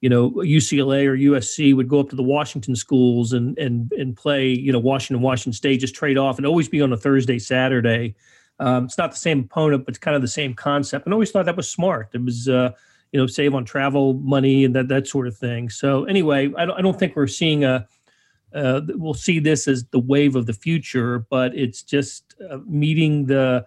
[0.00, 4.16] you know UCLA or USC would go up to the Washington schools and and and
[4.16, 7.38] play you know Washington Washington State just trade off and always be on a Thursday
[7.38, 8.14] Saturday.
[8.60, 11.06] Um, it's not the same opponent, but it's kind of the same concept.
[11.06, 12.10] And I always thought that was smart.
[12.12, 12.72] It was uh,
[13.12, 15.70] you know save on travel money and that that sort of thing.
[15.70, 17.86] So anyway, I don't, I don't think we're seeing a
[18.54, 23.26] uh, we'll see this as the wave of the future, but it's just uh, meeting
[23.26, 23.64] the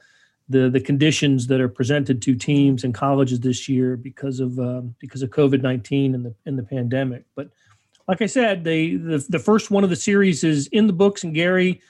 [0.49, 4.95] the the conditions that are presented to teams and colleges this year because of um,
[4.99, 7.25] because of COVID nineteen and the and the pandemic.
[7.35, 7.49] But
[8.07, 11.23] like I said, they the the first one of the series is in the books,
[11.23, 11.81] and Gary,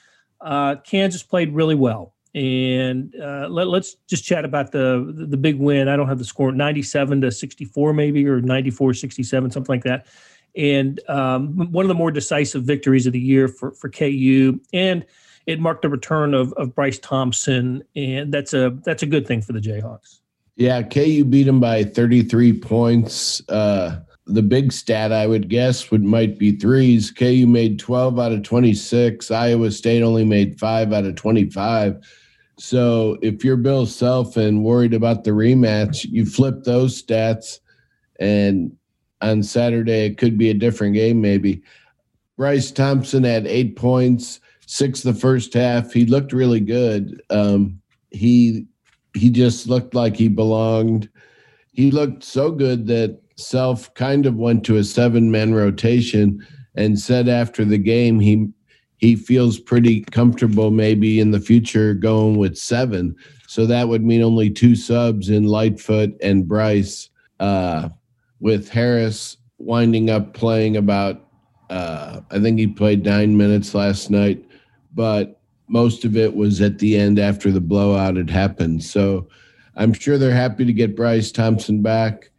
[0.42, 2.14] uh, Kansas played really well.
[2.34, 5.90] And uh, let, us just chat about the the big win.
[5.90, 9.74] I don't have the score, ninety seven to sixty four, maybe or 94 67, something
[9.74, 10.08] like that.
[10.56, 15.06] And um, one of the more decisive victories of the year for for KU and
[15.48, 19.42] it marked the return of, of Bryce Thompson, and that's a that's a good thing
[19.42, 20.20] for the Jayhawks.
[20.56, 23.42] Yeah, KU beat them by 33 points.
[23.50, 27.10] Uh, the big stat I would guess would might be threes.
[27.10, 29.32] KU made 12 out of 26.
[29.32, 31.98] Iowa State only made five out of 25.
[32.62, 37.58] So if you're Bill Self and worried about the rematch, you flip those stats,
[38.20, 38.78] and
[39.20, 41.20] on Saturday it could be a different game.
[41.22, 41.64] Maybe
[42.38, 45.92] Bryce Thompson had eight points six the first half.
[45.92, 47.20] He looked really good.
[47.32, 48.68] Um, he
[49.16, 51.10] he just looked like he belonged.
[51.74, 56.46] He looked so good that Self kind of went to a seven man rotation
[56.76, 58.50] and said after the game he
[59.02, 63.16] he feels pretty comfortable maybe in the future going with seven.
[63.48, 67.10] So that would mean only two subs in Lightfoot and Bryce,
[67.40, 67.90] uh,
[68.40, 71.28] with Harris winding up playing about.
[71.70, 74.46] Uh, I think he played nine minutes last night
[74.94, 78.84] but most of it was at the end after the blowout had happened.
[78.84, 79.28] So
[79.76, 82.30] I'm sure they're happy to get Bryce Thompson back.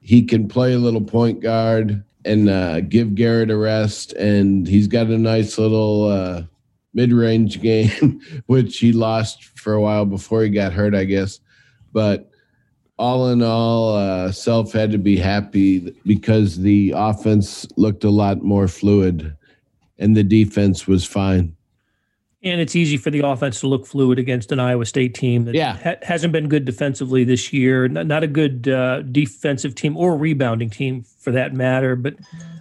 [0.00, 4.86] He can play a little point guard and uh, give Garrett a rest, and he's
[4.86, 6.42] got a nice little uh,
[6.94, 11.40] mid-range game, which he lost for a while before he got hurt, I guess.
[11.92, 12.30] But
[12.98, 18.42] all in all, uh, Self had to be happy because the offense looked a lot
[18.42, 19.34] more fluid,
[19.98, 21.56] and the defense was fine.
[22.42, 25.54] And it's easy for the offense to look fluid against an Iowa State team that
[25.54, 25.76] yeah.
[25.76, 27.86] ha- hasn't been good defensively this year.
[27.86, 31.96] Not, not a good uh, defensive team or rebounding team for that matter.
[31.96, 32.16] But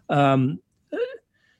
[0.10, 0.60] um,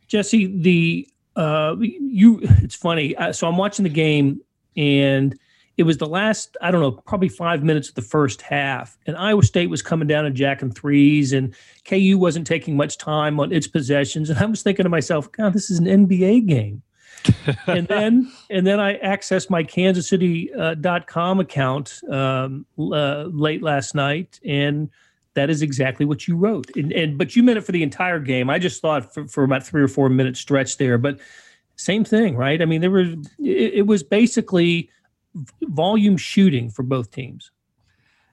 [0.10, 3.16] Jesse, the uh, you it's funny.
[3.32, 4.42] So I'm watching the game,
[4.76, 5.38] and
[5.78, 9.16] it was the last I don't know probably five minutes of the first half, and
[9.16, 11.56] Iowa State was coming down and jacking threes, and
[11.86, 14.30] KU wasn't taking much time on its possessions.
[14.30, 16.82] And I was thinking to myself, God, this is an NBA game
[17.68, 24.40] and then and then I accessed my kansascity.com uh, account um, uh, late last night
[24.46, 24.90] and
[25.36, 26.76] that is exactly what you wrote.
[26.76, 28.50] And, and but you meant it for the entire game.
[28.50, 31.20] I just thought for, for about 3 or 4 minutes stretch there, but
[31.76, 32.62] same thing, right?
[32.62, 34.90] I mean, there was it, it was basically
[35.62, 37.52] volume shooting for both teams.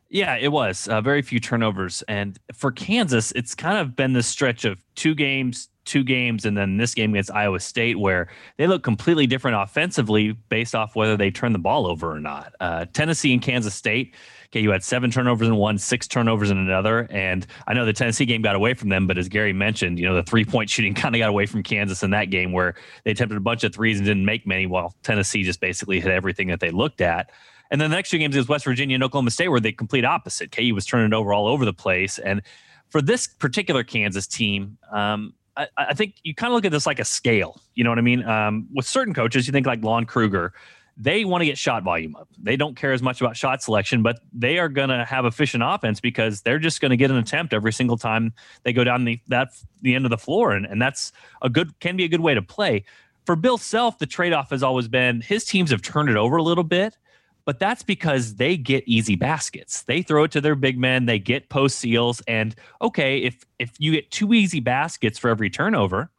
[0.09, 4.27] Yeah, it was uh, very few turnovers, and for Kansas, it's kind of been this
[4.27, 8.67] stretch of two games, two games and then this game against Iowa State where they
[8.67, 12.55] look completely different offensively based off whether they turn the ball over or not.
[12.61, 14.15] Uh, Tennessee and Kansas State,
[14.47, 17.07] okay, you had seven turnovers in one, six turnovers in another.
[17.11, 20.07] And I know the Tennessee game got away from them, but as Gary mentioned, you
[20.07, 22.75] know, the three point shooting kind of got away from Kansas in that game where
[23.05, 26.11] they attempted a bunch of threes and didn't make many while Tennessee just basically hit
[26.11, 27.31] everything that they looked at.
[27.71, 30.05] And then the next two games is West Virginia and Oklahoma State, where they complete
[30.05, 30.53] opposite.
[30.53, 32.19] KU was turning it over all over the place.
[32.19, 32.43] And
[32.89, 36.87] for this particular Kansas team, um, I, I think you kind of look at this
[36.87, 37.61] like a scale.
[37.75, 38.25] You know what I mean?
[38.25, 40.53] Um, with certain coaches, you think like Lon Kruger,
[40.97, 42.29] they want to get shot volume up.
[42.43, 45.63] They don't care as much about shot selection, but they are going to have efficient
[45.65, 49.05] offense because they're just going to get an attempt every single time they go down
[49.05, 49.49] the that
[49.83, 52.35] the end of the floor, and and that's a good can be a good way
[52.35, 52.85] to play.
[53.27, 56.37] For Bill Self, the trade off has always been his teams have turned it over
[56.37, 56.97] a little bit,
[57.47, 59.85] but that's because they get easy baskets.
[59.85, 63.73] They throw it to their big men, they get post seals, and okay, if if
[63.79, 66.11] you get two easy baskets for every turnover,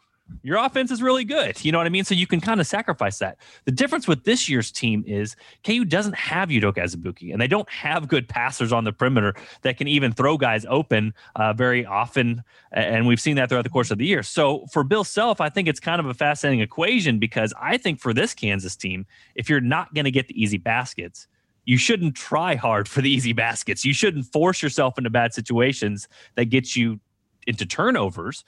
[0.43, 1.63] your offense is really good.
[1.63, 2.03] You know what I mean?
[2.03, 3.37] So you can kind of sacrifice that.
[3.65, 7.69] The difference with this year's team is KU doesn't have Udoka Azubuike, and they don't
[7.69, 12.43] have good passers on the perimeter that can even throw guys open uh, very often.
[12.71, 14.23] And we've seen that throughout the course of the year.
[14.23, 17.99] So for Bill Self, I think it's kind of a fascinating equation because I think
[17.99, 21.27] for this Kansas team, if you're not going to get the easy baskets,
[21.65, 23.83] you shouldn't try hard for the easy baskets.
[23.83, 26.99] You shouldn't force yourself into bad situations that get you
[27.45, 28.45] into turnovers.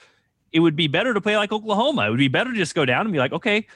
[0.52, 2.08] It would be better to play like Oklahoma.
[2.08, 3.68] It would be better to just go down and be like, okay,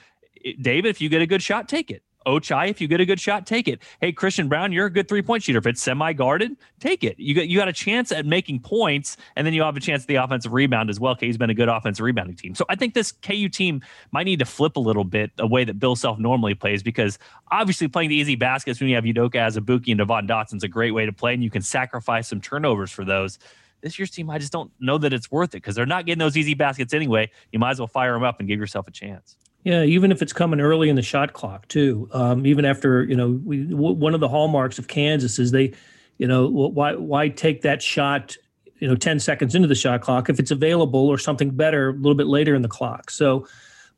[0.60, 2.02] David, if you get a good shot, take it.
[2.26, 3.82] Ochai, if you get a good shot, take it.
[4.00, 5.58] Hey, Christian Brown, you're a good three point shooter.
[5.58, 7.18] If it's semi guarded, take it.
[7.18, 10.02] You got you got a chance at making points, and then you have a chance
[10.04, 11.14] at the offensive rebound as well.
[11.14, 12.54] KU's been a good offensive rebounding team.
[12.54, 13.82] So I think this KU team
[14.12, 17.18] might need to flip a little bit the way that Bill Self normally plays because
[17.50, 20.92] obviously playing the easy baskets when you have Udoka Azubuike and Devon Dotson's a great
[20.92, 23.38] way to play, and you can sacrifice some turnovers for those
[23.84, 26.18] this year's team, I just don't know that it's worth it because they're not getting
[26.18, 27.30] those easy baskets anyway.
[27.52, 29.36] You might as well fire them up and give yourself a chance.
[29.62, 32.08] Yeah, even if it's coming early in the shot clock too.
[32.12, 35.72] Um, even after you know, we, w- one of the hallmarks of Kansas is they,
[36.18, 38.36] you know, why why take that shot,
[38.78, 41.92] you know, ten seconds into the shot clock if it's available or something better a
[41.92, 43.10] little bit later in the clock.
[43.10, 43.46] So,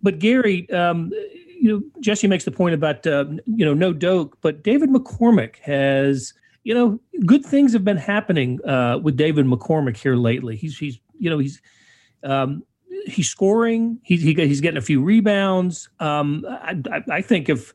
[0.03, 1.13] but Gary, um,
[1.61, 5.57] you know, Jesse makes the point about uh, you know no doke, but David McCormack
[5.61, 6.33] has
[6.67, 10.57] you know good things have been happening uh, with David McCormack here lately.
[10.57, 11.63] He's he's you know he's
[12.25, 12.65] um,
[13.07, 14.01] he's scoring.
[14.03, 15.89] He's he, he's getting a few rebounds.
[16.01, 17.73] Um, I, I, I, think if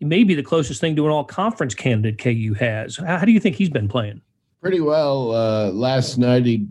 [0.00, 2.96] maybe the closest thing to an all conference candidate KU has.
[2.96, 4.20] How, how, do you think he's been playing?
[4.60, 5.30] Pretty well.
[5.30, 6.66] Uh, last night he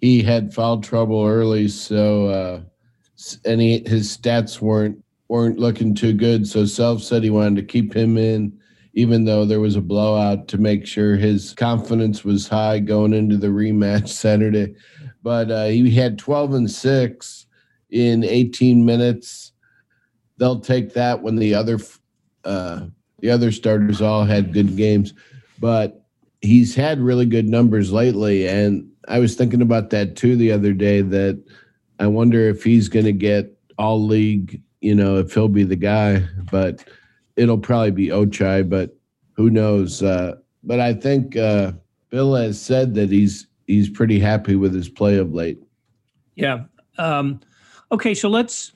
[0.00, 2.60] he had foul trouble early, so uh,
[3.44, 6.46] and he, his stats weren't weren't looking too good.
[6.46, 8.56] So Self said he wanted to keep him in.
[8.94, 13.36] Even though there was a blowout to make sure his confidence was high going into
[13.36, 14.74] the rematch Saturday
[15.24, 17.46] but uh, he had 12 and 6
[17.90, 19.52] in 18 minutes.
[20.36, 21.78] They'll take that when the other
[22.44, 22.86] uh,
[23.20, 25.14] the other starters all had good games,
[25.58, 26.04] but
[26.42, 28.46] he's had really good numbers lately.
[28.46, 31.00] And I was thinking about that too the other day.
[31.00, 31.42] That
[31.98, 34.60] I wonder if he's going to get all league.
[34.82, 36.84] You know, if he'll be the guy, but
[37.36, 38.68] it'll probably be Ochai.
[38.68, 38.96] But
[39.34, 40.02] who knows?
[40.02, 41.72] Uh, but I think uh,
[42.10, 45.62] Bill has said that he's he's pretty happy with his play of late.
[46.34, 46.64] Yeah.
[46.98, 47.40] Um,
[47.92, 48.72] okay, so let's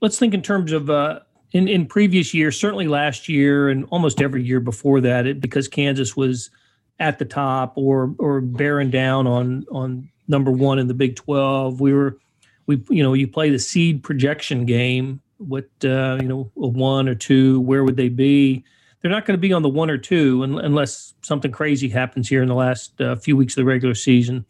[0.00, 1.20] let's think in terms of uh,
[1.52, 5.68] in in previous years, certainly last year and almost every year before that, it, because
[5.68, 6.50] Kansas was
[6.98, 11.80] at the top or or bearing down on on number one in the Big Twelve.
[11.80, 12.18] We were
[12.66, 15.20] we you know you play the seed projection game.
[15.46, 18.64] What uh, you know a one or two, where would they be?
[19.04, 22.40] they're not going to be on the one or two unless something crazy happens here
[22.40, 24.46] in the last uh, few weeks of the regular season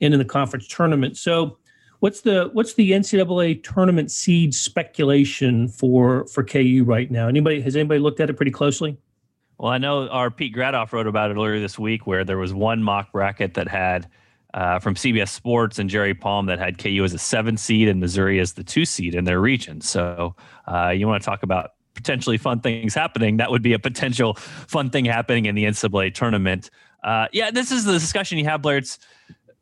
[0.00, 1.16] and in the conference tournament.
[1.16, 1.58] So,
[1.98, 7.26] what's the what's the NCAA tournament seed speculation for for KU right now?
[7.26, 8.96] Anybody has anybody looked at it pretty closely?
[9.58, 12.54] Well, I know our Pete Grathoff wrote about it earlier this week, where there was
[12.54, 14.08] one mock bracket that had
[14.54, 18.00] uh, from CBS Sports and Jerry Palm that had KU as a seven seed and
[18.00, 19.80] Missouri as the two seed in their region.
[19.80, 20.34] So
[20.66, 24.34] uh, you want to talk about potentially fun things happening, that would be a potential
[24.34, 26.70] fun thing happening in the NCAA tournament.
[27.04, 28.78] Uh, yeah, this is the discussion you have, Blair.
[28.78, 28.98] It's,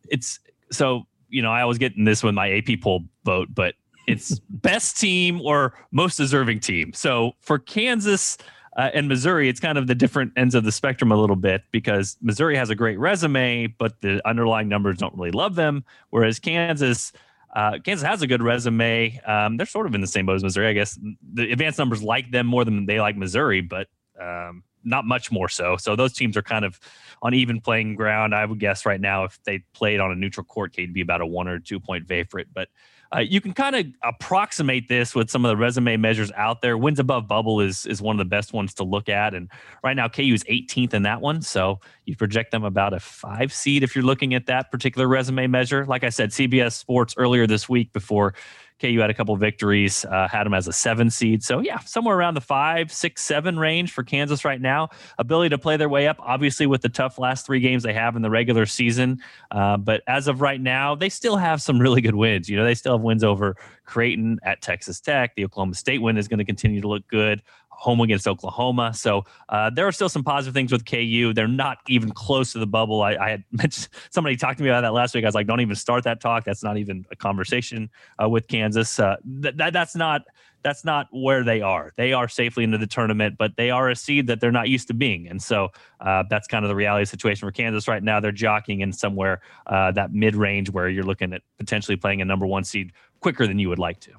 [0.09, 3.75] it's so you know I always get in this with my AP poll vote, but
[4.07, 6.93] it's best team or most deserving team.
[6.93, 8.39] So for Kansas
[8.79, 11.65] uh, and Missouri, it's kind of the different ends of the spectrum a little bit
[11.73, 15.85] because Missouri has a great resume, but the underlying numbers don't really love them.
[16.11, 17.13] Whereas Kansas
[17.55, 19.21] uh, Kansas has a good resume.
[19.27, 20.99] Um, they're sort of in the same boat as Missouri, I guess.
[21.33, 23.89] The advanced numbers like them more than they like Missouri, but
[24.21, 25.77] um, not much more so.
[25.77, 26.79] So those teams are kind of
[27.21, 28.33] on even playing ground.
[28.33, 31.21] I would guess right now, if they played on a neutral court, K'd be about
[31.21, 32.49] a one or two point favorite.
[32.53, 32.69] But
[33.15, 36.77] uh, you can kind of approximate this with some of the resume measures out there.
[36.77, 39.51] Wins above bubble is is one of the best ones to look at, and
[39.83, 41.41] right now KU is 18th in that one.
[41.41, 45.47] So you project them about a five seed if you're looking at that particular resume
[45.47, 45.87] measure.
[45.87, 48.35] Like I said, CBS Sports earlier this week before
[48.81, 51.43] KU had a couple victories, uh, had them as a seven seed.
[51.43, 54.89] So yeah, somewhere around the five, six, seven range for Kansas right now.
[55.19, 58.17] Ability to play their way up, obviously with the tough last three games they have
[58.17, 59.21] in the regular season.
[59.51, 62.49] Uh, but as of right now, they still have some really good wins.
[62.49, 65.35] You know, they still have wins over Creighton at Texas Tech.
[65.35, 67.43] The Oklahoma State win is going to continue to look good
[67.79, 68.93] home against Oklahoma.
[68.93, 71.33] So uh, there are still some positive things with KU.
[71.33, 73.03] They're not even close to the bubble.
[73.03, 75.25] I, I, had mentioned somebody talked to me about that last week.
[75.25, 76.45] I was like, don't even start that talk.
[76.45, 77.89] That's not even a conversation
[78.21, 78.99] uh, with Kansas.
[78.99, 80.23] Uh, th- that, that's not
[80.65, 81.93] that's not where they are.
[81.97, 84.89] They are safely into the tournament, but they are a seed that they're not used
[84.89, 85.29] to being.
[85.29, 85.69] And so
[86.01, 88.19] uh, that's kind of the reality situation for Kansas right now.
[88.19, 92.25] They're jockeying in somewhere uh, that mid range where you're looking at potentially playing a
[92.25, 94.13] number one seed quicker than you would like to.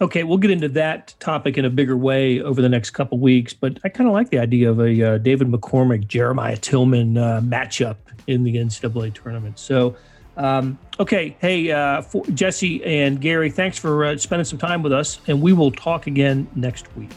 [0.00, 3.52] Okay, we'll get into that topic in a bigger way over the next couple weeks.
[3.52, 7.40] But I kind of like the idea of a uh, David McCormack, Jeremiah Tilmon uh,
[7.40, 7.96] matchup
[8.28, 9.58] in the NCAA tournament.
[9.58, 9.96] So,
[10.36, 15.18] um, okay, hey, uh, Jesse and Gary, thanks for uh, spending some time with us,
[15.26, 17.10] and we will talk again next week.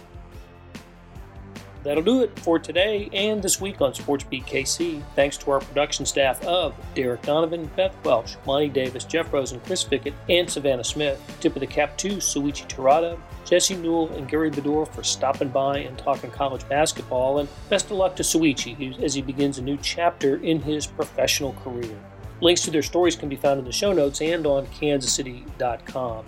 [1.83, 5.01] That'll do it for today and this week on Sports Beat KC.
[5.15, 9.83] Thanks to our production staff of Derek Donovan, Beth Welsh, Monty Davis, Jeff Rosen, Chris
[9.83, 11.19] Fickett, and Savannah Smith.
[11.39, 15.79] Tip of the cap to Souichi Terada, Jesse Newell, and Gary Bedore for stopping by
[15.79, 17.39] and talking college basketball.
[17.39, 21.53] And best of luck to Souichi as he begins a new chapter in his professional
[21.63, 21.97] career.
[22.41, 26.25] Links to their stories can be found in the show notes and on kansascity.com.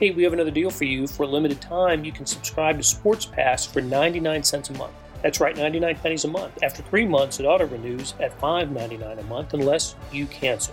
[0.00, 1.06] Hey, we have another deal for you.
[1.06, 4.94] For a limited time, you can subscribe to Sports Pass for 99 cents a month.
[5.22, 6.62] That's right, 99 pennies a month.
[6.62, 10.72] After three months, it auto renews at $5.99 a month unless you cancel.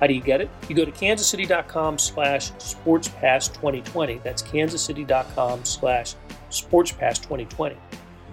[0.00, 0.50] How do you get it?
[0.68, 4.24] You go to kansascity.com slash sportspass2020.
[4.24, 6.16] That's kansascity.com slash
[6.50, 7.70] sportspass2020.
[7.70, 7.76] Do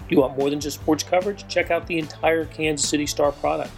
[0.09, 1.47] you want more than just sports coverage?
[1.47, 3.69] Check out the entire Kansas City Star product.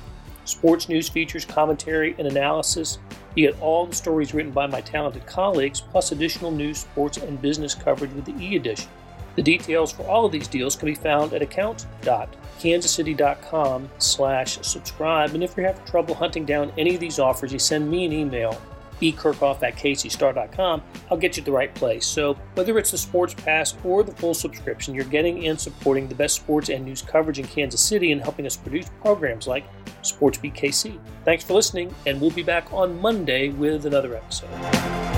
[0.46, 3.00] Sports news features, commentary, and analysis
[3.38, 7.42] you get all the stories written by my talented colleagues, plus additional news, sports, and
[7.42, 8.90] business coverage with the e-edition.
[9.36, 15.36] The details for all of these deals can be found at account.kansascity.com slash subscribe.
[15.36, 18.14] And if you're having trouble hunting down any of these offers, you send me an
[18.14, 18.60] email,
[19.00, 20.84] bkerkhoff at kcstar.com.
[21.10, 22.06] I'll get you the right place.
[22.06, 26.16] So whether it's the sports pass or the full subscription, you're getting and supporting the
[26.16, 29.66] best sports and news coverage in Kansas City and helping us produce programs like
[30.02, 31.00] Sports Beat KC.
[31.26, 35.17] Thanks for listening, and we'll be back on Monday with another episode.